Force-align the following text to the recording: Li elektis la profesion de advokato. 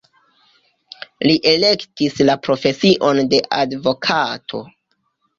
Li 1.27 1.33
elektis 1.51 2.15
la 2.29 2.35
profesion 2.47 3.19
de 3.33 3.41
advokato. 3.59 4.63